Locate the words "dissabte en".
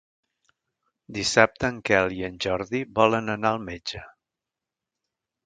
1.17-1.77